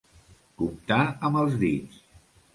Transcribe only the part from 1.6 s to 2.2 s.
dits.